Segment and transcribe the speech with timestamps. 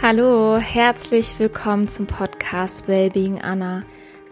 [0.00, 3.82] Hallo, herzlich willkommen zum Podcast Wellbeing Anna,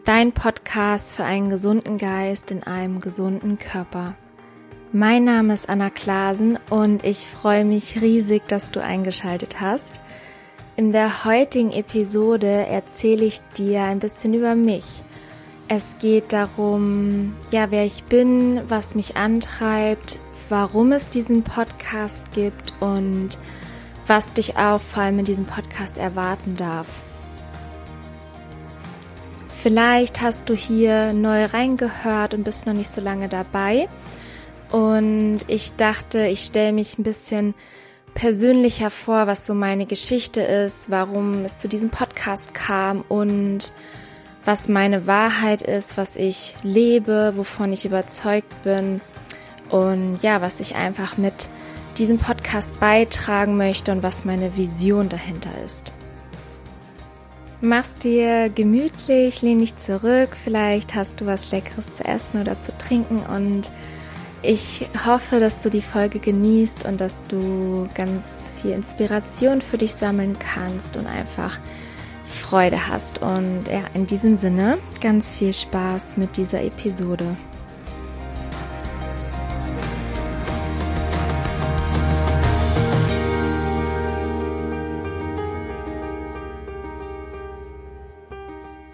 [0.04, 4.14] dein Podcast für einen gesunden Geist in einem gesunden Körper.
[4.92, 10.00] Mein Name ist Anna Klasen und ich freue mich riesig, dass du eingeschaltet hast.
[10.76, 15.02] In der heutigen Episode erzähle ich dir ein bisschen über mich.
[15.66, 22.72] Es geht darum, ja, wer ich bin, was mich antreibt, warum es diesen Podcast gibt
[22.78, 23.40] und
[24.06, 26.86] was dich auch vor allem in diesem Podcast erwarten darf.
[29.48, 33.88] Vielleicht hast du hier neu reingehört und bist noch nicht so lange dabei.
[34.70, 37.54] Und ich dachte, ich stelle mich ein bisschen
[38.14, 43.72] persönlicher vor, was so meine Geschichte ist, warum es zu diesem Podcast kam und
[44.44, 49.00] was meine Wahrheit ist, was ich lebe, wovon ich überzeugt bin
[49.68, 51.48] und ja, was ich einfach mit
[51.98, 55.92] diesem Podcast beitragen möchte und was meine Vision dahinter ist.
[57.60, 62.76] Mach's dir gemütlich, lehn dich zurück, vielleicht hast du was Leckeres zu essen oder zu
[62.76, 63.70] trinken und
[64.42, 69.94] ich hoffe, dass du die Folge genießt und dass du ganz viel Inspiration für dich
[69.94, 71.58] sammeln kannst und einfach
[72.24, 73.22] Freude hast.
[73.22, 77.36] Und ja, in diesem Sinne ganz viel Spaß mit dieser Episode.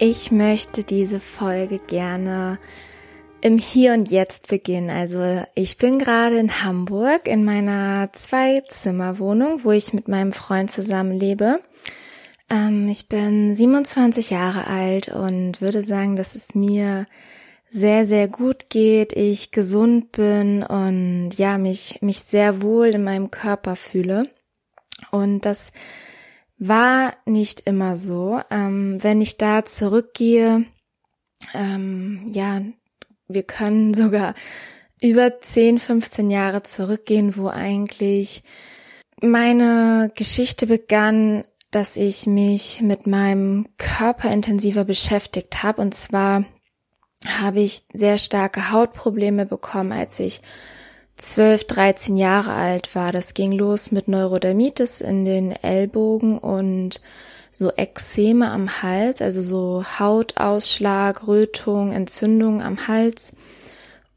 [0.05, 2.59] Ich möchte diese Folge gerne
[3.39, 4.89] im Hier und Jetzt beginnen.
[4.89, 11.17] Also ich bin gerade in Hamburg in meiner Zwei-Zimmer-Wohnung, wo ich mit meinem Freund zusammen
[11.17, 11.61] lebe.
[12.49, 17.05] Ähm, ich bin 27 Jahre alt und würde sagen, dass es mir
[17.69, 23.31] sehr, sehr gut geht, ich gesund bin und ja, mich, mich sehr wohl in meinem
[23.31, 24.29] Körper fühle.
[25.11, 25.71] Und das
[26.67, 28.41] war nicht immer so.
[28.49, 30.65] Ähm, wenn ich da zurückgehe,
[31.53, 32.61] ähm, ja,
[33.27, 34.35] wir können sogar
[35.01, 38.43] über 10, 15 Jahre zurückgehen, wo eigentlich
[39.21, 45.81] meine Geschichte begann, dass ich mich mit meinem Körper intensiver beschäftigt habe.
[45.81, 46.45] Und zwar
[47.25, 50.41] habe ich sehr starke Hautprobleme bekommen, als ich
[51.17, 53.11] 12, 13 Jahre alt war.
[53.11, 57.01] Das ging los mit Neurodermitis in den Ellbogen und
[57.51, 63.35] so Ekzeme am Hals, also so Hautausschlag, Rötung, Entzündung am Hals.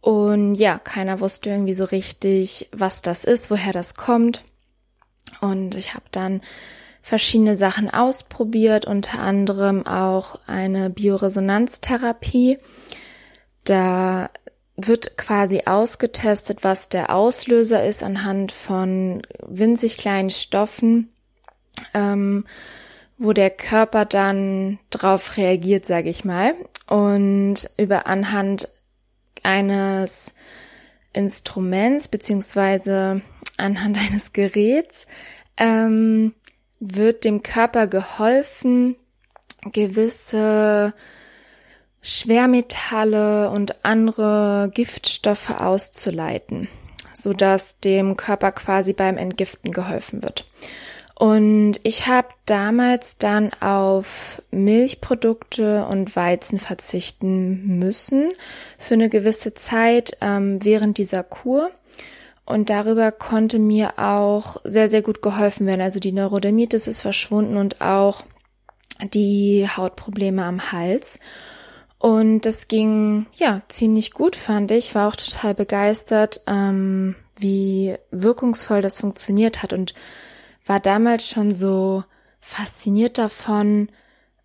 [0.01, 4.45] Und ja, keiner wusste irgendwie so richtig, was das ist, woher das kommt.
[5.41, 6.41] Und ich habe dann
[7.03, 12.59] verschiedene Sachen ausprobiert, unter anderem auch eine Bioresonanztherapie.
[13.65, 14.31] Da
[14.77, 21.11] wird quasi ausgetestet, was der Auslöser ist anhand von winzig kleinen Stoffen,
[21.95, 22.45] ähm,
[23.19, 26.55] wo der Körper dann drauf reagiert, sage ich mal.
[26.87, 28.69] Und über anhand
[29.43, 30.35] eines
[31.13, 33.23] Instruments beziehungsweise
[33.57, 35.07] anhand eines Geräts
[35.57, 36.35] ähm,
[36.79, 38.97] wird dem Körper geholfen,
[39.73, 40.93] gewisse
[42.09, 46.69] Schwermetalle und andere Giftstoffe auszuleiten,
[47.13, 50.47] so dass dem Körper quasi beim Entgiften geholfen wird.
[51.17, 58.29] Und ich habe damals dann auf Milchprodukte und Weizen verzichten müssen
[58.79, 61.73] für eine gewisse Zeit ähm, während dieser Kur.
[62.45, 65.81] Und darüber konnte mir auch sehr, sehr gut geholfen werden.
[65.81, 68.23] Also die Neurodermitis ist verschwunden und auch
[69.03, 71.19] die Hautprobleme am Hals.
[71.99, 74.95] Und das ging ja ziemlich gut, fand ich.
[74.95, 79.95] War auch total begeistert, ähm, wie wirkungsvoll das funktioniert hat und
[80.65, 82.05] war damals schon so
[82.41, 83.89] fasziniert davon,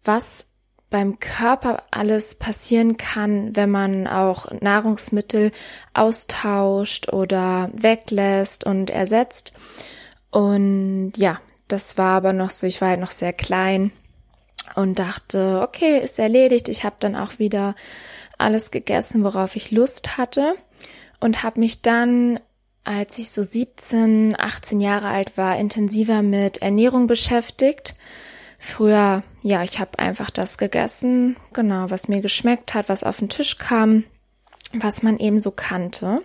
[0.04, 0.48] was
[0.90, 5.52] beim Körper alles passieren kann, wenn man auch Nahrungsmittel
[5.94, 9.54] austauscht oder weglässt und ersetzt.
[10.32, 11.40] Und ja,
[11.70, 13.94] das war aber noch so, ich war halt noch sehr klein
[14.76, 16.70] und dachte, okay, ist erledigt.
[16.70, 17.76] Ich habe dann auch wieder
[18.38, 20.56] alles gegessen, worauf ich Lust hatte
[21.20, 22.40] und habe mich dann,
[22.84, 27.96] als ich so 17, 18 Jahre alt war, intensiver mit Ernährung beschäftigt.
[28.60, 33.30] Früher, ja, ich habe einfach das gegessen, genau, was mir geschmeckt hat, was auf den
[33.30, 34.04] Tisch kam,
[34.74, 36.22] was man eben so kannte.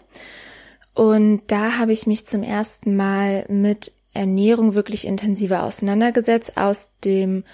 [0.94, 7.44] Und da habe ich mich zum ersten Mal mit Ernährung wirklich intensiver auseinandergesetzt, aus dem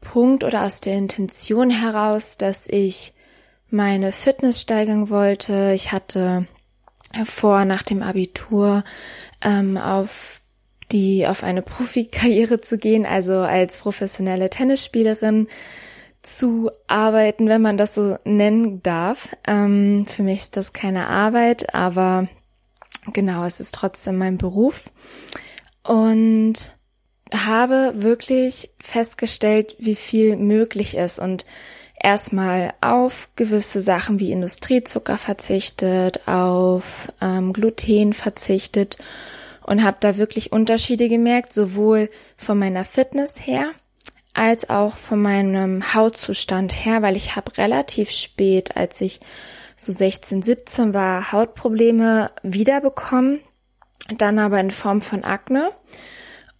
[0.00, 3.12] Punkt oder aus der Intention heraus, dass ich
[3.68, 5.72] meine Fitness steigern wollte.
[5.74, 6.46] Ich hatte
[7.24, 8.84] vor, nach dem Abitur
[9.42, 10.40] ähm, auf
[10.92, 15.46] die auf eine Profikarriere zu gehen, also als professionelle Tennisspielerin
[16.22, 19.28] zu arbeiten, wenn man das so nennen darf.
[19.46, 22.28] Ähm, für mich ist das keine Arbeit, aber
[23.12, 24.90] genau, es ist trotzdem mein Beruf.
[25.82, 26.74] Und
[27.34, 31.44] habe wirklich festgestellt, wie viel möglich ist und
[32.02, 38.96] erstmal auf gewisse Sachen wie Industriezucker verzichtet, auf ähm, Gluten verzichtet
[39.62, 43.70] und habe da wirklich Unterschiede gemerkt, sowohl von meiner Fitness her
[44.32, 49.20] als auch von meinem Hautzustand her, weil ich habe relativ spät, als ich
[49.76, 53.40] so 16, 17 war, Hautprobleme wiederbekommen,
[54.16, 55.70] dann aber in Form von Akne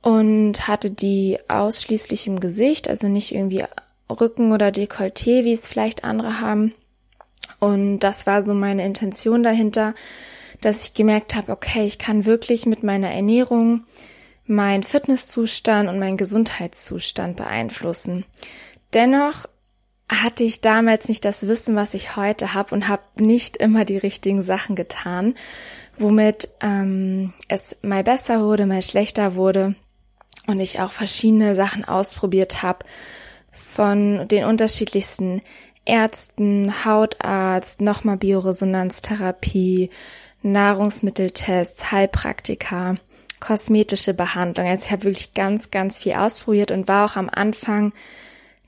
[0.03, 3.65] und hatte die ausschließlich im Gesicht, also nicht irgendwie
[4.09, 6.75] Rücken oder Dekolleté, wie es vielleicht andere haben.
[7.59, 9.95] Und das war so meine Intention dahinter,
[10.61, 13.85] dass ich gemerkt habe, okay, ich kann wirklich mit meiner Ernährung
[14.47, 18.25] meinen Fitnesszustand und meinen Gesundheitszustand beeinflussen.
[18.95, 19.47] Dennoch
[20.09, 23.99] hatte ich damals nicht das Wissen, was ich heute habe und habe nicht immer die
[23.99, 25.35] richtigen Sachen getan,
[25.99, 29.77] womit ähm, es mal besser wurde, mal schlechter wurde
[30.51, 32.85] und ich auch verschiedene Sachen ausprobiert habe
[33.53, 35.41] von den unterschiedlichsten
[35.85, 39.91] Ärzten, Hautarzt, nochmal Bioresonanztherapie,
[40.43, 42.97] Nahrungsmitteltests, Heilpraktika,
[43.41, 44.67] kosmetische Behandlung.
[44.67, 47.93] Also ich habe wirklich ganz, ganz viel ausprobiert und war auch am Anfang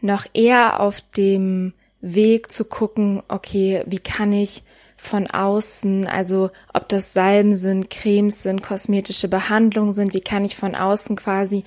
[0.01, 4.63] noch eher auf dem Weg zu gucken, okay, wie kann ich
[5.03, 10.55] von außen, also ob das Salben sind, Cremes sind, kosmetische Behandlungen sind, wie kann ich
[10.55, 11.65] von außen quasi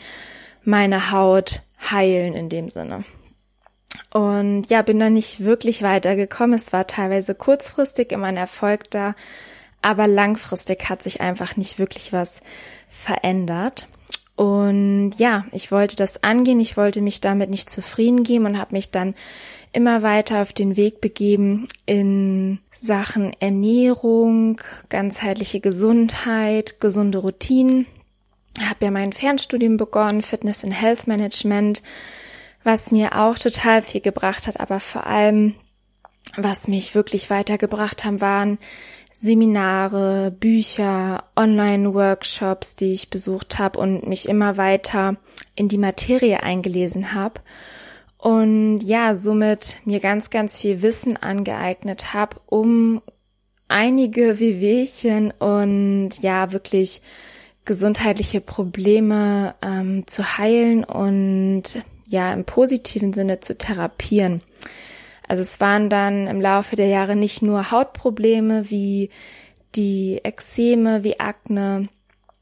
[0.64, 1.62] meine Haut
[1.92, 3.04] heilen in dem Sinne.
[4.14, 6.56] Und ja, bin da nicht wirklich weitergekommen.
[6.56, 9.16] Es war teilweise kurzfristig immer ein Erfolg da,
[9.82, 12.42] aber langfristig hat sich einfach nicht wirklich was
[12.88, 13.90] verändert.
[14.38, 18.76] Und ja, ich wollte das angehen, ich wollte mich damit nicht zufrieden geben und habe
[18.76, 19.14] mich dann
[19.76, 27.86] immer weiter auf den Weg begeben in Sachen Ernährung, ganzheitliche Gesundheit, gesunde Routinen.
[28.58, 31.84] Habe ja mein Fernstudium begonnen, Fitness and Health Management,
[32.64, 35.56] was mir auch total viel gebracht hat, aber vor allem,
[36.38, 38.58] was mich wirklich weitergebracht haben, waren
[39.14, 45.18] Seminare, Bücher, Online-Workshops, die ich besucht habe und mich immer weiter
[45.56, 47.42] in die Materie eingelesen habe
[48.26, 53.04] und ja, somit mir ganz, ganz viel Wissen angeeignet habe, um
[53.68, 57.04] einige Wehwehchen und ja, wirklich
[57.66, 64.42] gesundheitliche Probleme ähm, zu heilen und ja, im positiven Sinne zu therapieren.
[65.28, 69.12] Also es waren dann im Laufe der Jahre nicht nur Hautprobleme wie
[69.76, 71.90] die Ekzeme, wie Akne.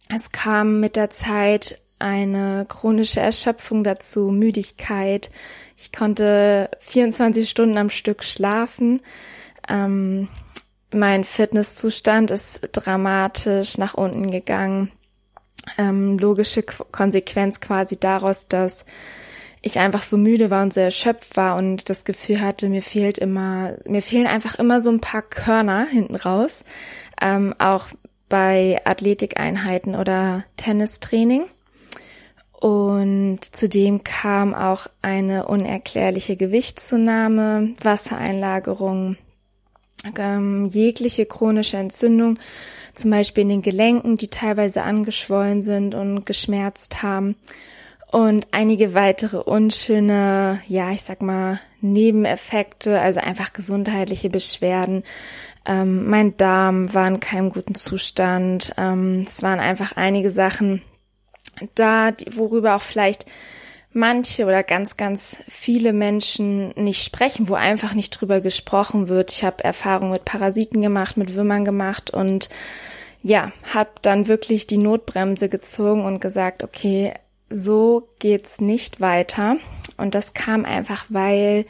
[0.08, 5.30] Es kam mit der Zeit eine chronische Erschöpfung dazu, Müdigkeit.
[5.78, 9.02] Ich konnte 24 Stunden am Stück schlafen.
[9.68, 10.28] Ähm,
[10.92, 14.92] mein Fitnesszustand ist dramatisch nach unten gegangen.
[15.78, 18.86] Ähm, logische Konsequenz quasi daraus, dass
[19.62, 23.18] ich einfach so müde war und so erschöpft war und das Gefühl hatte, mir fehlt
[23.18, 26.66] immer, mir fehlen einfach immer so ein paar Körner hinten raus,
[27.22, 27.88] ähm, auch
[28.28, 31.46] bei Athletikeinheiten oder Tennistraining.
[32.64, 39.18] Und zudem kam auch eine unerklärliche Gewichtszunahme, Wassereinlagerung,
[40.18, 42.40] ähm, jegliche chronische Entzündung,
[42.94, 47.36] zum Beispiel in den Gelenken, die teilweise angeschwollen sind und geschmerzt haben
[48.14, 55.04] und einige weitere unschöne, ja, ich sag mal, Nebeneffekte, also einfach gesundheitliche Beschwerden.
[55.66, 58.74] Ähm, mein Darm war in keinem guten Zustand.
[58.78, 60.82] Ähm, es waren einfach einige Sachen
[61.76, 63.26] da, worüber auch vielleicht
[63.94, 69.32] manche oder ganz, ganz viele Menschen nicht sprechen, wo einfach nicht drüber gesprochen wird.
[69.32, 72.50] Ich habe Erfahrungen mit Parasiten gemacht, mit Würmern gemacht und
[73.22, 77.14] ja, habe dann wirklich die Notbremse gezogen und gesagt, okay,
[77.50, 79.58] so geht's nicht weiter.
[79.98, 81.66] Und das kam einfach, weil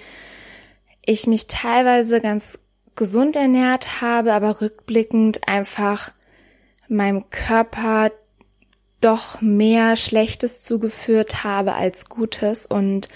[1.06, 2.60] ich mich teilweise ganz
[2.96, 6.12] gesund ernährt habe, aber rückblickend einfach
[6.88, 8.12] meinem Körper
[9.04, 13.10] doch mehr Schlechtes zugeführt habe als Gutes und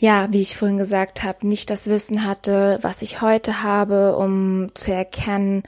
[0.00, 4.70] ja, wie ich vorhin gesagt habe, nicht das Wissen hatte, was ich heute habe, um
[4.74, 5.62] zu erkennen,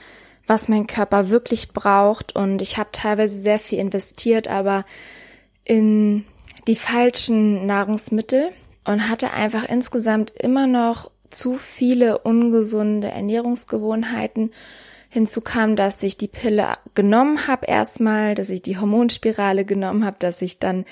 [0.46, 2.34] was mein Körper wirklich braucht.
[2.34, 4.84] Und ich habe teilweise sehr viel investiert, aber
[5.64, 6.24] in
[6.66, 8.52] die falschen Nahrungsmittel
[8.84, 14.52] und hatte einfach insgesamt immer noch zu viele ungesunde Ernährungsgewohnheiten,
[15.12, 20.16] Hinzu kam, dass ich die Pille genommen habe erstmal, dass ich die Hormonspirale genommen habe,
[20.18, 20.86] dass ich dann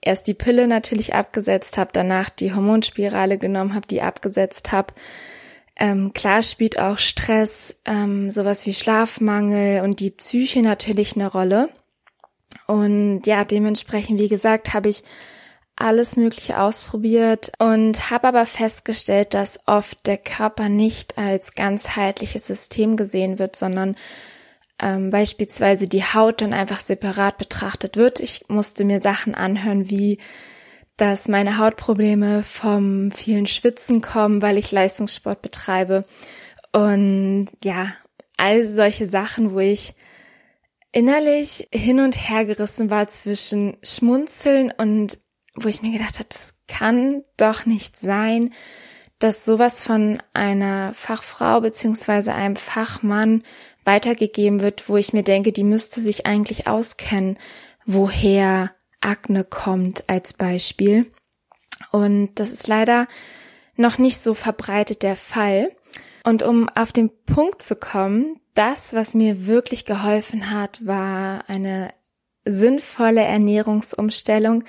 [0.00, 4.92] erst die Pille natürlich abgesetzt habe, danach die Hormonspirale genommen habe, die abgesetzt habe.
[5.74, 11.68] Ähm, klar spielt auch Stress, ähm, sowas wie Schlafmangel und die Psyche natürlich eine Rolle.
[12.68, 15.02] Und ja, dementsprechend, wie gesagt, habe ich
[15.76, 22.96] alles Mögliche ausprobiert und habe aber festgestellt, dass oft der Körper nicht als ganzheitliches System
[22.96, 23.96] gesehen wird, sondern
[24.80, 28.20] ähm, beispielsweise die Haut dann einfach separat betrachtet wird.
[28.20, 30.18] Ich musste mir Sachen anhören wie
[30.96, 36.04] dass meine Hautprobleme vom vielen Schwitzen kommen, weil ich Leistungssport betreibe.
[36.72, 37.94] Und ja,
[38.36, 39.94] all solche Sachen, wo ich
[40.92, 45.18] innerlich hin und her gerissen war zwischen Schmunzeln und
[45.56, 48.52] wo ich mir gedacht habe, das kann doch nicht sein,
[49.18, 53.42] dass sowas von einer Fachfrau beziehungsweise einem Fachmann
[53.84, 57.38] weitergegeben wird, wo ich mir denke, die müsste sich eigentlich auskennen,
[57.86, 61.10] woher Akne kommt als Beispiel.
[61.92, 63.06] Und das ist leider
[63.76, 65.70] noch nicht so verbreitet der Fall.
[66.24, 71.92] Und um auf den Punkt zu kommen, das, was mir wirklich geholfen hat, war eine
[72.44, 74.64] sinnvolle Ernährungsumstellung,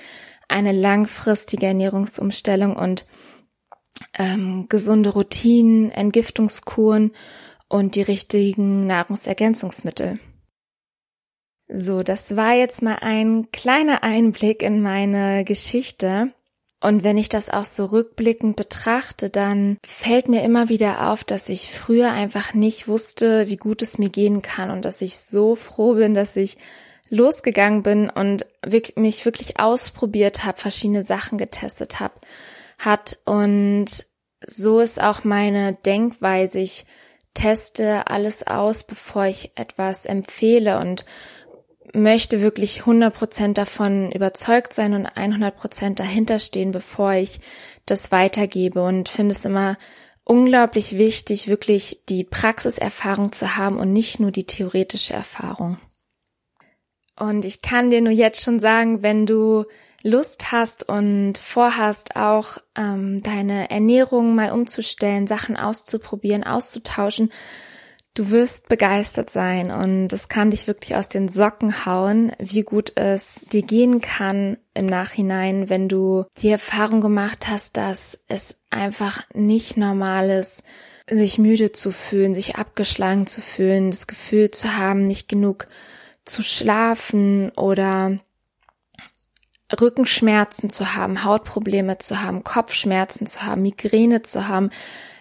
[0.48, 3.06] eine langfristige Ernährungsumstellung und
[4.18, 7.12] ähm, gesunde Routinen, Entgiftungskuren
[7.68, 10.18] und die richtigen Nahrungsergänzungsmittel.
[11.68, 16.32] So, das war jetzt mal ein kleiner Einblick in meine Geschichte.
[16.80, 21.48] Und wenn ich das auch so rückblickend betrachte, dann fällt mir immer wieder auf, dass
[21.48, 25.56] ich früher einfach nicht wusste, wie gut es mir gehen kann und dass ich so
[25.56, 26.58] froh bin, dass ich
[27.08, 28.46] losgegangen bin und
[28.96, 32.14] mich wirklich ausprobiert habe, verschiedene Sachen getestet habe,
[32.78, 33.86] hat und
[34.44, 36.58] so ist auch meine Denkweise.
[36.58, 36.84] Ich
[37.34, 41.04] teste alles aus, bevor ich etwas empfehle und
[41.94, 47.40] möchte wirklich 100% davon überzeugt sein und 100% dahinter stehen, bevor ich
[47.86, 49.76] das weitergebe und finde es immer
[50.24, 55.78] unglaublich wichtig, wirklich die Praxiserfahrung zu haben und nicht nur die theoretische Erfahrung.
[57.18, 59.64] Und ich kann dir nur jetzt schon sagen, wenn du
[60.02, 67.30] Lust hast und vorhast, auch ähm, deine Ernährung mal umzustellen, Sachen auszuprobieren, auszutauschen,
[68.16, 69.70] Du wirst begeistert sein.
[69.70, 74.56] Und es kann dich wirklich aus den Socken hauen, wie gut es dir gehen kann
[74.72, 80.62] im Nachhinein, wenn du die Erfahrung gemacht hast, dass es einfach nicht normal ist,
[81.10, 85.68] sich müde zu fühlen, sich abgeschlagen zu fühlen, das Gefühl zu haben, nicht genug
[86.26, 88.18] zu schlafen oder
[89.80, 94.70] Rückenschmerzen zu haben, Hautprobleme zu haben, Kopfschmerzen zu haben, Migräne zu haben.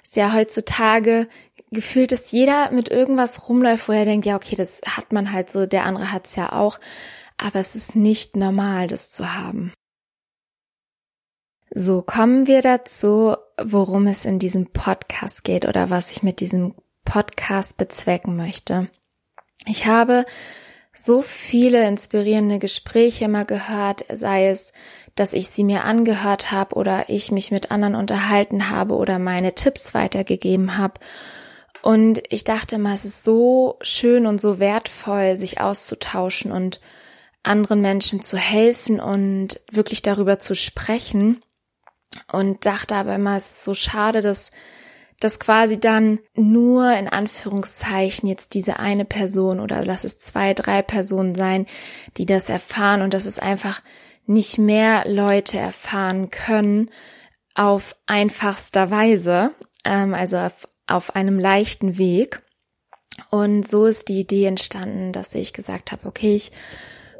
[0.04, 1.28] Ist ja heutzutage
[1.72, 5.50] gefühlt, dass jeder mit irgendwas rumläuft, wo er denkt, ja, okay, das hat man halt
[5.50, 6.80] so, der andere hat's ja auch,
[7.38, 9.74] aber es ist nicht normal, das zu haben.
[11.74, 16.76] So kommen wir dazu, worum es in diesem Podcast geht oder was ich mit diesem
[17.04, 18.90] Podcast bezwecken möchte.
[19.66, 20.26] Ich habe
[20.96, 24.72] so viele inspirierende Gespräche immer gehört, sei es,
[25.16, 29.54] dass ich sie mir angehört habe oder ich mich mit anderen unterhalten habe oder meine
[29.54, 31.00] Tipps weitergegeben habe.
[31.82, 36.82] Und ich dachte immer, es ist so schön und so wertvoll, sich auszutauschen und
[37.44, 41.42] anderen Menschen zu helfen und wirklich darüber zu sprechen.
[42.32, 44.52] Und dachte aber immer, es ist so schade, dass
[45.20, 50.82] dass quasi dann nur in Anführungszeichen jetzt diese eine Person oder lass es zwei, drei
[50.82, 51.68] Personen sein,
[52.18, 53.82] die das erfahren und dass es einfach
[54.26, 56.90] nicht mehr Leute erfahren können
[57.54, 59.52] auf einfachster Weise,
[59.86, 62.42] ähm, also auf auf einem leichten Weg.
[63.30, 66.52] Und so ist die Idee entstanden, dass ich gesagt habe, okay, ich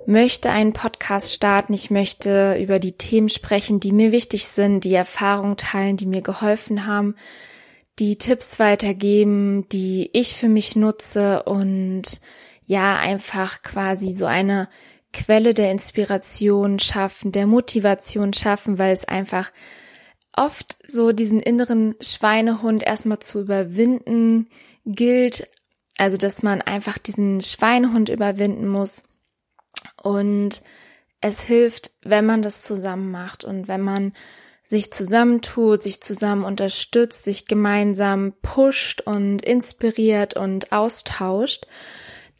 [0.06, 4.94] möchte einen Podcast starten, ich möchte über die Themen sprechen, die mir wichtig sind, die
[4.94, 7.16] Erfahrungen teilen, die mir geholfen haben,
[8.00, 12.22] die Tipps weitergeben, die ich für mich nutze und
[12.66, 14.68] ja, einfach quasi so eine
[15.14, 19.52] Quelle der Inspiration schaffen, der Motivation schaffen, weil es einfach
[20.36, 24.50] oft so diesen inneren Schweinehund erstmal zu überwinden
[24.86, 25.48] gilt,
[25.98, 29.06] also dass man einfach diesen Schweinehund überwinden muss
[30.02, 30.62] und
[31.22, 34.14] es hilft, wenn man das zusammen macht und wenn man
[34.66, 41.66] sich zusammentut, sich zusammen unterstützt, sich gemeinsam pusht und inspiriert und austauscht.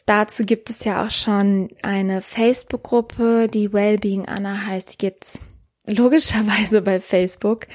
[0.06, 5.42] Dazu gibt es ja auch schon eine Facebook-Gruppe, die Wellbeing Anna heißt, die gibt's
[5.88, 7.68] logischerweise bei Facebook,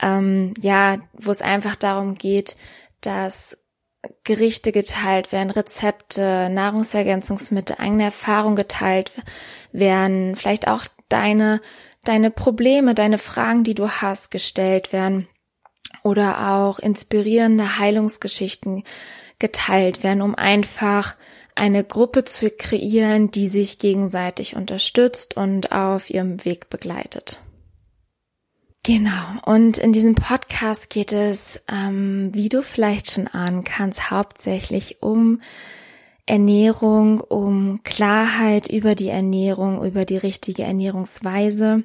[0.00, 2.56] ähm, ja, wo es einfach darum geht,
[3.00, 3.58] dass
[4.24, 9.12] Gerichte geteilt werden, Rezepte, Nahrungsergänzungsmittel, eigene Erfahrungen geteilt
[9.72, 11.60] werden, vielleicht auch deine,
[12.04, 15.28] deine Probleme, deine Fragen, die du hast, gestellt werden
[16.02, 18.84] oder auch inspirierende Heilungsgeschichten
[19.38, 21.16] geteilt werden, um einfach
[21.54, 27.40] eine Gruppe zu kreieren, die sich gegenseitig unterstützt und auf ihrem Weg begleitet.
[28.86, 35.02] Genau, und in diesem Podcast geht es, ähm, wie du vielleicht schon ahnen kannst, hauptsächlich
[35.02, 35.38] um
[36.26, 41.84] Ernährung, um Klarheit über die Ernährung, über die richtige Ernährungsweise.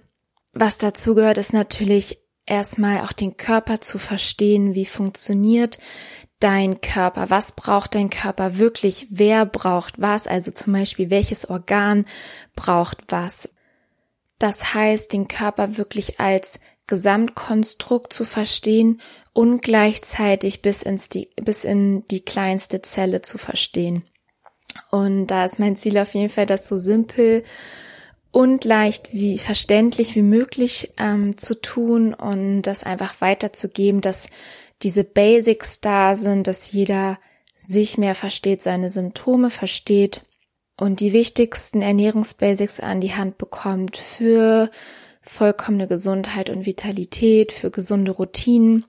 [0.54, 5.78] Was dazu gehört, ist natürlich erstmal auch den Körper zu verstehen, wie funktioniert
[6.40, 12.06] dein Körper, was braucht dein Körper wirklich, wer braucht was, also zum Beispiel welches Organ
[12.56, 13.50] braucht was.
[14.40, 19.02] Das heißt, den Körper wirklich als Gesamtkonstrukt zu verstehen
[19.34, 24.04] und gleichzeitig bis, ins die, bis in die kleinste Zelle zu verstehen.
[24.90, 27.44] Und da ist mein Ziel auf jeden Fall, das so simpel
[28.32, 34.30] und leicht wie verständlich wie möglich ähm, zu tun und das einfach weiterzugeben, dass
[34.82, 37.18] diese Basics da sind, dass jeder
[37.58, 40.26] sich mehr versteht, seine Symptome versteht
[40.78, 44.72] und die wichtigsten Ernährungsbasics an die Hand bekommt für
[45.22, 48.86] vollkommene Gesundheit und Vitalität, für gesunde Routinen.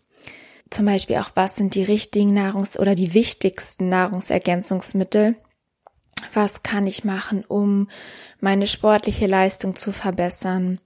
[0.70, 5.36] Zum Beispiel auch, was sind die richtigen Nahrungs- oder die wichtigsten Nahrungsergänzungsmittel?
[6.32, 7.88] Was kann ich machen, um
[8.40, 10.80] meine sportliche Leistung zu verbessern?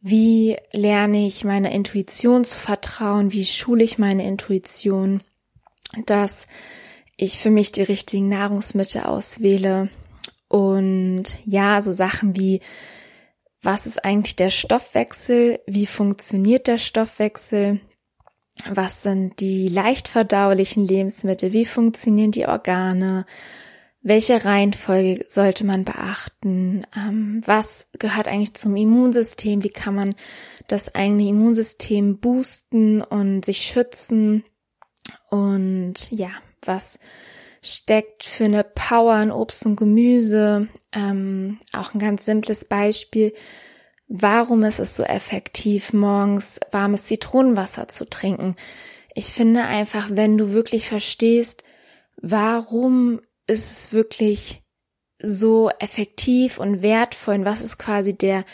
[0.00, 3.32] Wie lerne ich meiner Intuition zu vertrauen?
[3.32, 5.22] Wie schule ich meine Intuition?
[6.06, 6.46] Dass
[7.16, 9.90] ich für mich die richtigen Nahrungsmittel auswähle.
[10.48, 12.60] Und ja, so Sachen wie,
[13.62, 15.60] was ist eigentlich der Stoffwechsel?
[15.66, 17.80] Wie funktioniert der Stoffwechsel?
[18.68, 21.52] Was sind die leicht verdaulichen Lebensmittel?
[21.52, 23.26] Wie funktionieren die Organe?
[24.02, 26.86] Welche Reihenfolge sollte man beachten?
[26.96, 29.62] Ähm, was gehört eigentlich zum Immunsystem?
[29.62, 30.14] Wie kann man
[30.68, 34.44] das eigene Immunsystem boosten und sich schützen?
[35.28, 36.30] Und ja,
[36.62, 36.98] was
[37.60, 40.68] steckt für eine Power in Obst und Gemüse?
[40.92, 43.34] Ähm, auch ein ganz simples Beispiel.
[44.08, 48.56] Warum ist es so effektiv, morgens warmes Zitronenwasser zu trinken?
[49.14, 51.64] Ich finde einfach, wenn du wirklich verstehst,
[52.16, 54.62] warum ist es wirklich
[55.22, 58.44] so effektiv und wertvoll und was ist quasi der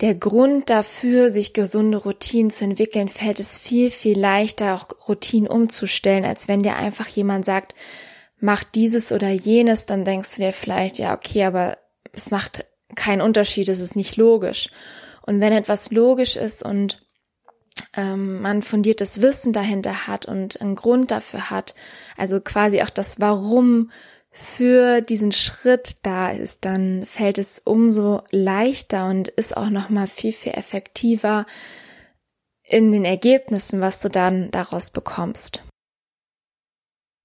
[0.00, 5.48] der Grund dafür, sich gesunde Routinen zu entwickeln, fällt es viel, viel leichter, auch Routinen
[5.48, 7.74] umzustellen, als wenn dir einfach jemand sagt,
[8.38, 11.78] mach dieses oder jenes, dann denkst du dir vielleicht, ja, okay, aber
[12.12, 12.64] es macht
[12.94, 14.70] keinen Unterschied, es ist nicht logisch.
[15.26, 17.04] Und wenn etwas logisch ist und
[17.96, 21.74] ähm, man fundiertes Wissen dahinter hat und einen Grund dafür hat,
[22.16, 23.90] also quasi auch das Warum
[24.30, 30.06] für diesen Schritt da ist, dann fällt es umso leichter und ist auch noch mal
[30.06, 31.46] viel viel effektiver
[32.62, 35.64] in den Ergebnissen, was du dann daraus bekommst.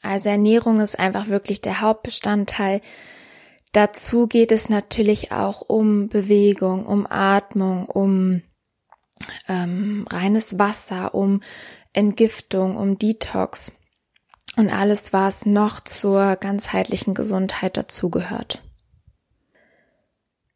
[0.02, 2.82] Also Ernährung ist einfach wirklich der Hauptbestandteil.
[3.74, 8.44] Dazu geht es natürlich auch um Bewegung, um Atmung, um
[9.48, 11.42] ähm, reines Wasser, um
[11.94, 13.74] Entgiftung, um Detox
[14.56, 18.62] und alles, was noch zur ganzheitlichen Gesundheit dazugehört.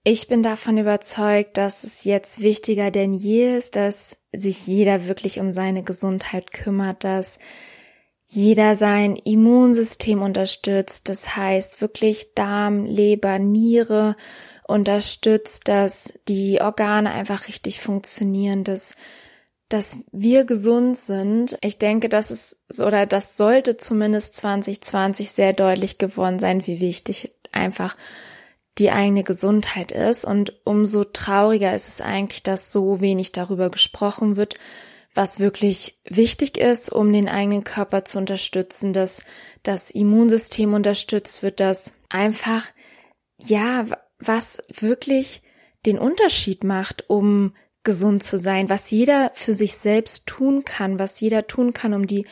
[0.04, 5.40] Ich bin davon überzeugt, dass es jetzt wichtiger denn je ist, dass sich jeder wirklich
[5.40, 7.40] um seine Gesundheit kümmert, dass
[8.26, 11.10] jeder sein Immunsystem unterstützt.
[11.10, 14.16] Das heißt wirklich Darm, Leber, Niere
[14.68, 18.96] unterstützt, dass die Organe einfach richtig funktionieren, dass
[19.70, 21.58] dass wir gesund sind.
[21.62, 27.34] Ich denke, das ist oder das sollte zumindest 2020 sehr deutlich geworden sein, wie wichtig
[27.52, 27.98] einfach
[28.78, 30.24] die eigene Gesundheit ist.
[30.24, 34.56] Und umso trauriger ist es eigentlich, dass so wenig darüber gesprochen wird,
[35.14, 39.24] was wirklich wichtig ist, um den eigenen Körper zu unterstützen, dass
[39.64, 42.68] das Immunsystem unterstützt wird, dass einfach,
[43.40, 43.86] ja,
[44.20, 45.42] was wirklich
[45.86, 47.54] den Unterschied macht, um
[47.84, 52.06] gesund zu sein, was jeder für sich selbst tun kann, was jeder tun kann, um
[52.06, 52.26] die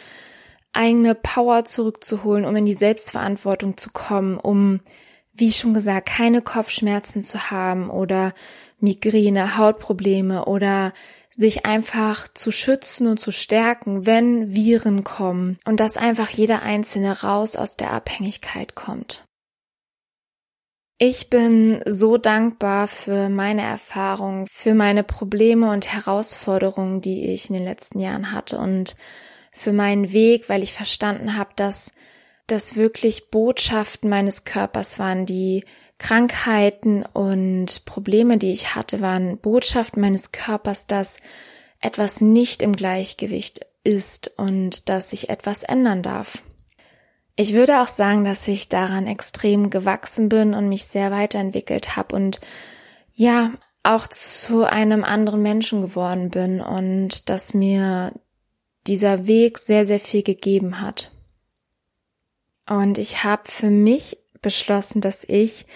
[0.74, 4.82] eigene Power zurückzuholen, um in die Selbstverantwortung zu kommen, um,
[5.34, 8.34] wie schon gesagt, keine Kopfschmerzen zu haben oder
[8.80, 10.92] Migräne, Hautprobleme oder
[11.32, 17.22] sich einfach zu schützen und zu stärken, wenn Viren kommen und dass einfach jeder Einzelne
[17.24, 19.26] raus aus der Abhängigkeit kommt.
[20.98, 27.56] Ich bin so dankbar für meine Erfahrungen, für meine Probleme und Herausforderungen, die ich in
[27.56, 28.96] den letzten Jahren hatte und
[29.52, 31.94] für meinen Weg, weil ich verstanden habe, dass
[32.48, 35.66] das wirklich Botschaften meines Körpers waren, die
[35.98, 41.20] Krankheiten und Probleme, die ich hatte, waren Botschaften meines Körpers, dass
[41.82, 46.44] etwas nicht im Gleichgewicht ist und dass sich etwas ändern darf.
[47.36, 52.16] Ich würde auch sagen, dass ich daran extrem gewachsen bin und mich sehr weiterentwickelt habe
[52.16, 52.40] und
[53.14, 53.52] ja,
[53.84, 58.14] auch zu einem anderen Menschen geworden bin und dass mir
[58.88, 61.12] dieser Weg sehr, sehr viel gegeben hat.
[62.68, 65.68] Und ich habe für mich beschlossen, dass ich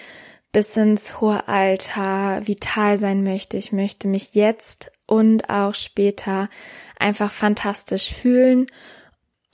[0.51, 3.57] bis ins hohe Alter vital sein möchte.
[3.57, 6.49] Ich möchte mich jetzt und auch später
[6.97, 8.67] einfach fantastisch fühlen.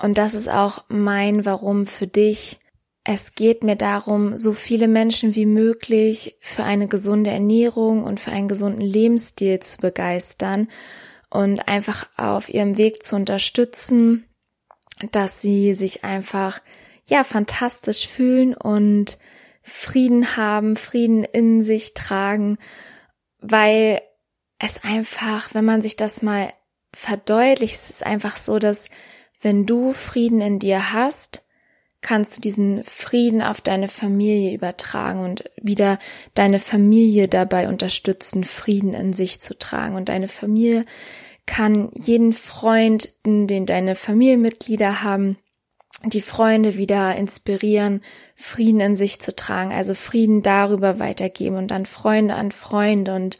[0.02, 2.60] Und das ist auch mein Warum für dich.
[3.04, 8.32] Es geht mir darum, so viele Menschen wie möglich für eine gesunde Ernährung und für
[8.32, 10.70] einen gesunden Lebensstil zu begeistern
[11.30, 14.26] und einfach auf ihrem Weg zu unterstützen,
[15.12, 16.62] dass sie sich einfach
[17.08, 19.18] ja fantastisch fühlen und
[19.62, 22.58] Frieden haben, Frieden in sich tragen,
[23.40, 24.02] weil
[24.60, 26.52] es einfach, wenn man sich das mal
[26.94, 28.90] verdeutlicht, es ist einfach so, dass
[29.46, 31.44] wenn du Frieden in dir hast,
[32.02, 36.00] kannst du diesen Frieden auf deine Familie übertragen und wieder
[36.34, 39.96] deine Familie dabei unterstützen, Frieden in sich zu tragen.
[39.96, 40.84] Und deine Familie
[41.46, 45.38] kann jeden Freund, den deine Familienmitglieder haben,
[46.04, 48.02] die Freunde wieder inspirieren,
[48.36, 53.38] Frieden in sich zu tragen, also Frieden darüber weitergeben und dann Freunde an Freunde und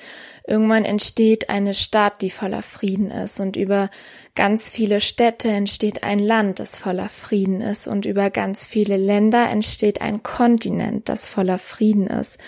[0.48, 3.40] irgendwann entsteht eine Stadt, die voller Frieden ist.
[3.40, 3.90] Und über
[4.36, 7.88] ganz viele Städte entsteht ein Land, das voller Frieden ist.
[7.88, 12.40] Und über ganz viele Länder entsteht ein Kontinent, das voller Frieden ist.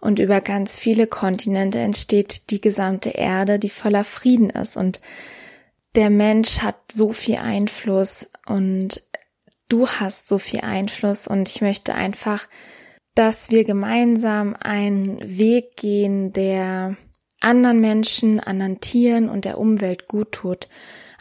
[0.00, 4.76] Und über ganz viele Kontinente entsteht die gesamte Erde, die voller Frieden ist.
[4.76, 5.00] Und
[5.94, 9.02] der Mensch hat so viel Einfluss und
[9.68, 11.26] du hast so viel Einfluss.
[11.26, 12.48] Und ich möchte einfach,
[13.14, 16.96] dass wir gemeinsam einen Weg gehen, der
[17.40, 20.68] anderen Menschen, anderen Tieren und der Umwelt gut tut.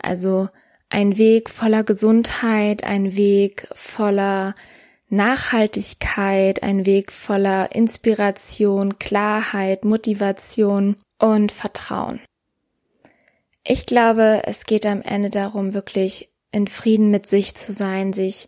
[0.02, 0.50] Also
[0.90, 4.56] ein Weg voller Gesundheit, ein Weg voller
[5.10, 12.20] Nachhaltigkeit, ein Weg voller Inspiration, Klarheit, Motivation und Vertrauen.
[13.64, 18.48] Ich glaube, es geht am Ende darum, wirklich in Frieden mit sich zu sein, sich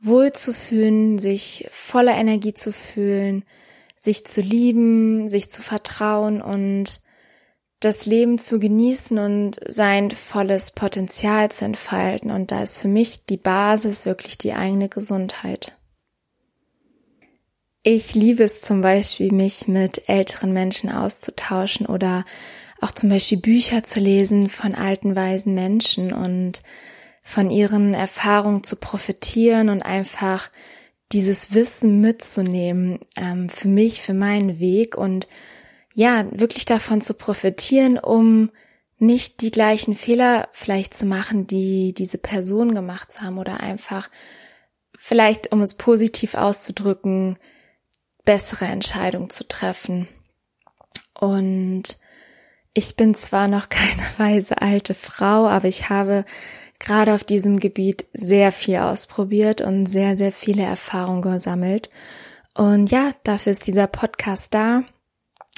[0.00, 3.44] wohl zu fühlen, sich voller Energie zu fühlen,
[4.00, 7.00] sich zu lieben, sich zu vertrauen und
[7.80, 12.30] das Leben zu genießen und sein volles Potenzial zu entfalten.
[12.30, 15.76] Und da ist für mich die Basis wirklich die eigene Gesundheit.
[17.82, 22.24] Ich liebe es zum Beispiel, mich mit älteren Menschen auszutauschen oder
[22.82, 26.62] auch zum Beispiel Bücher zu lesen von alten, weisen Menschen und
[27.22, 30.50] von ihren Erfahrungen zu profitieren und einfach
[31.12, 35.28] dieses Wissen mitzunehmen ähm, für mich, für meinen Weg und
[35.92, 38.50] ja, wirklich davon zu profitieren, um
[38.98, 44.08] nicht die gleichen Fehler vielleicht zu machen, die diese Person gemacht haben oder einfach
[44.96, 47.38] vielleicht, um es positiv auszudrücken,
[48.24, 50.06] bessere Entscheidungen zu treffen.
[51.18, 51.98] Und
[52.74, 56.24] ich bin zwar noch keine weise alte Frau, aber ich habe
[56.80, 61.88] gerade auf diesem Gebiet sehr viel ausprobiert und sehr, sehr viele Erfahrungen gesammelt.
[62.54, 64.82] Und ja, dafür ist dieser Podcast da,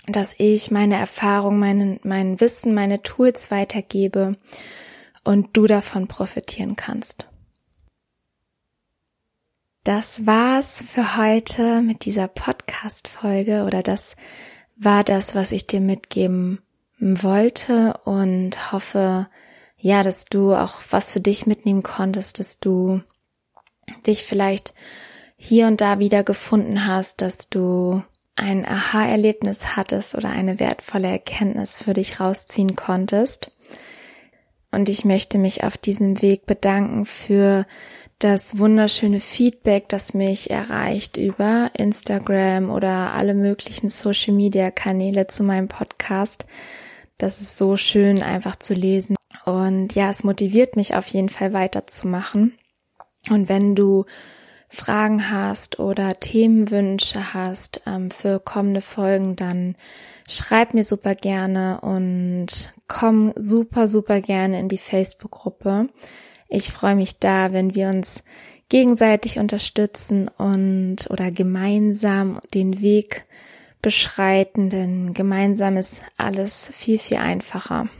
[0.06, 4.36] dass ich meine Erfahrung, meinen, mein Wissen, meine Tools weitergebe
[5.24, 7.28] und du davon profitieren kannst.
[9.84, 14.16] Das war's für heute mit dieser Podcast-Folge oder das
[14.76, 16.60] war das, was ich dir mitgeben
[16.98, 19.28] wollte und hoffe,
[19.82, 23.02] ja, dass du auch was für dich mitnehmen konntest, dass du
[24.06, 24.74] dich vielleicht
[25.36, 28.00] hier und da wieder gefunden hast, dass du
[28.36, 33.50] ein Aha-Erlebnis hattest oder eine wertvolle Erkenntnis für dich rausziehen konntest.
[34.70, 37.66] Und ich möchte mich auf diesem Weg bedanken für
[38.20, 46.46] das wunderschöne Feedback, das mich erreicht über Instagram oder alle möglichen Social-Media-Kanäle zu meinem Podcast.
[47.18, 49.16] Das ist so schön einfach zu lesen.
[49.44, 52.56] Und ja, es motiviert mich auf jeden Fall weiterzumachen.
[53.30, 54.04] Und wenn du
[54.68, 59.76] Fragen hast oder Themenwünsche hast ähm, für kommende Folgen, dann
[60.28, 65.88] schreib mir super gerne und komm super, super gerne in die Facebook-Gruppe.
[66.48, 68.24] Ich freue mich da, wenn wir uns
[68.70, 73.26] gegenseitig unterstützen und oder gemeinsam den Weg
[73.82, 77.90] beschreiten, denn gemeinsam ist alles viel, viel einfacher.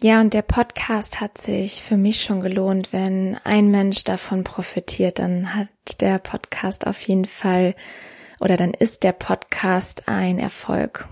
[0.00, 2.92] Ja, und der Podcast hat sich für mich schon gelohnt.
[2.92, 5.68] Wenn ein Mensch davon profitiert, dann hat
[6.00, 7.74] der Podcast auf jeden Fall
[8.40, 11.08] oder dann ist der Podcast ein Erfolg.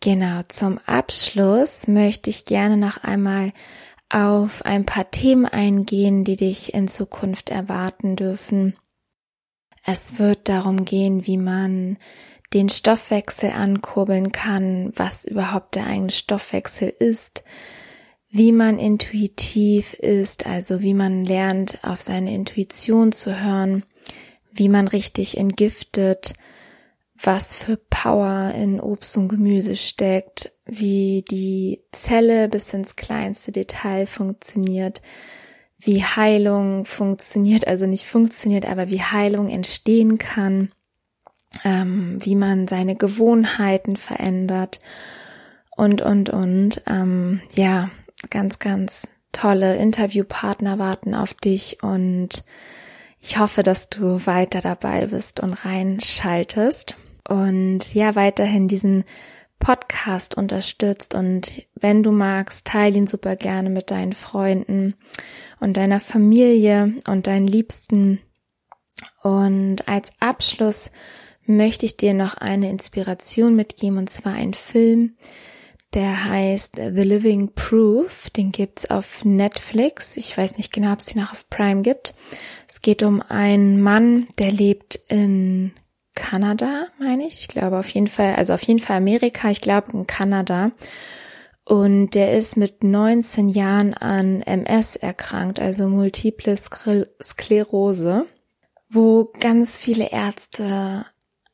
[0.00, 3.52] Genau, zum Abschluss möchte ich gerne noch einmal
[4.08, 8.78] auf ein paar Themen eingehen, die dich in Zukunft erwarten dürfen.
[9.84, 11.96] Es wird darum gehen, wie man
[12.54, 17.44] den Stoffwechsel ankurbeln kann, was überhaupt der eigene Stoffwechsel ist,
[18.28, 23.84] wie man intuitiv ist, also wie man lernt, auf seine Intuition zu hören,
[24.52, 26.34] wie man richtig entgiftet,
[27.18, 34.06] was für Power in Obst und Gemüse steckt, wie die Zelle bis ins kleinste Detail
[34.06, 35.00] funktioniert,
[35.78, 40.70] wie Heilung funktioniert, also nicht funktioniert, aber wie Heilung entstehen kann,
[41.64, 44.80] ähm, wie man seine Gewohnheiten verändert
[45.76, 46.82] und, und, und.
[46.86, 47.90] Ähm, ja,
[48.30, 52.44] ganz, ganz tolle Interviewpartner warten auf dich und
[53.20, 56.96] ich hoffe, dass du weiter dabei bist und reinschaltest
[57.28, 59.04] und ja, weiterhin diesen
[59.58, 64.94] Podcast unterstützt und wenn du magst, teile ihn super gerne mit deinen Freunden
[65.60, 68.20] und deiner Familie und deinen Liebsten.
[69.22, 70.90] Und als Abschluss
[71.48, 75.16] möchte ich dir noch eine Inspiration mitgeben und zwar ein Film,
[75.94, 78.30] der heißt The Living Proof.
[78.30, 80.16] Den gibt's auf Netflix.
[80.16, 82.14] Ich weiß nicht genau, ob es den auch auf Prime gibt.
[82.68, 85.72] Es geht um einen Mann, der lebt in
[86.14, 87.40] Kanada, meine ich.
[87.40, 90.72] Ich glaube auf jeden Fall, also auf jeden Fall Amerika, ich glaube in Kanada.
[91.64, 98.26] Und der ist mit 19 Jahren an MS erkrankt, also multiple Sklerose,
[98.88, 101.06] wo ganz viele Ärzte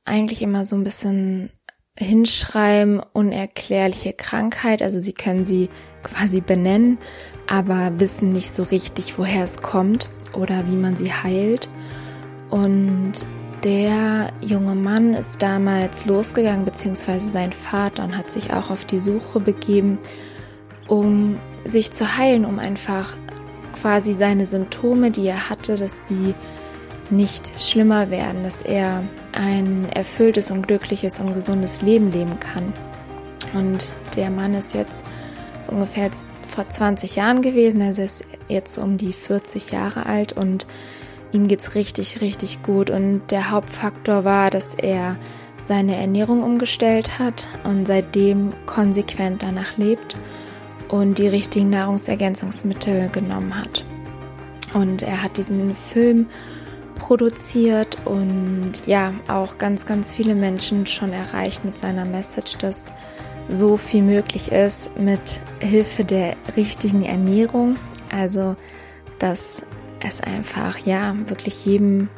[0.04, 1.50] eigentlich immer so ein bisschen
[1.98, 5.68] hinschreiben, unerklärliche Krankheit, also sie können sie
[6.02, 6.98] quasi benennen,
[7.46, 11.68] aber wissen nicht so richtig, woher es kommt oder wie man sie heilt.
[12.50, 13.12] Und
[13.62, 18.98] der junge Mann ist damals losgegangen, beziehungsweise sein Vater, und hat sich auch auf die
[18.98, 19.98] Suche begeben,
[20.88, 23.16] um sich zu heilen, um einfach
[23.80, 26.34] quasi seine Symptome, die er hatte, dass sie
[27.10, 32.72] nicht schlimmer werden, dass er ein erfülltes und glückliches und gesundes Leben leben kann.
[33.54, 35.04] Und der Mann ist jetzt
[35.62, 40.32] ist ungefähr jetzt vor 20 Jahren gewesen, also ist jetzt um die 40 Jahre alt
[40.32, 40.66] und
[41.32, 42.90] ihm geht's richtig, richtig gut.
[42.90, 45.16] Und der Hauptfaktor war, dass er
[45.56, 50.16] seine Ernährung umgestellt hat und seitdem konsequent danach lebt
[50.88, 53.84] und die richtigen Nahrungsergänzungsmittel genommen hat.
[54.74, 56.26] Und er hat diesen Film
[57.02, 62.92] produziert und ja, auch ganz, ganz viele Menschen schon erreicht mit seiner Message, dass
[63.48, 67.74] so viel möglich ist mit Hilfe der richtigen Ernährung.
[68.14, 68.54] Also,
[69.18, 69.66] dass
[69.98, 72.08] es einfach, ja, wirklich jedem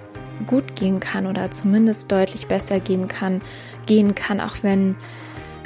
[0.46, 3.40] gut gehen kann oder zumindest deutlich besser gehen kann,
[3.86, 4.96] gehen kann, auch wenn,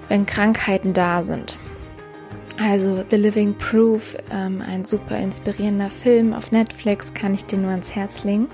[0.08, 1.58] wenn Krankheiten da sind.
[2.56, 7.70] Also The Living Proof, ähm, ein super inspirierender Film auf Netflix, kann ich dir nur
[7.70, 8.48] ans Herz legen.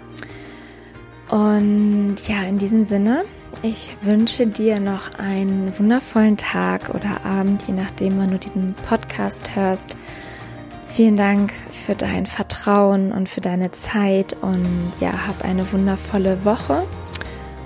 [1.35, 3.25] Und ja, in diesem Sinne,
[3.61, 9.57] ich wünsche dir noch einen wundervollen Tag oder Abend, je nachdem, wann du diesen Podcast
[9.57, 9.97] hörst.
[10.87, 16.85] Vielen Dank für dein Vertrauen und für deine Zeit und ja, hab eine wundervolle Woche.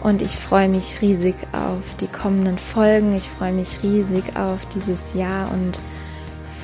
[0.03, 3.13] Und ich freue mich riesig auf die kommenden Folgen.
[3.13, 5.79] Ich freue mich riesig auf dieses Jahr und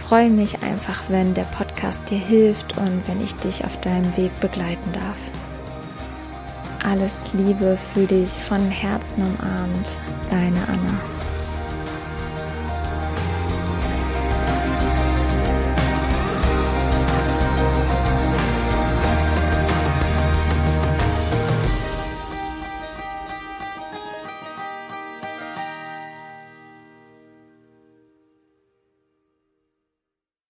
[0.06, 4.40] freue mich einfach, wenn der Podcast dir hilft und wenn ich dich auf deinem Weg
[4.40, 5.18] begleiten darf.
[6.84, 9.98] Alles Liebe, fühl dich von Herzen umarmt.
[10.30, 11.23] Deine Anna.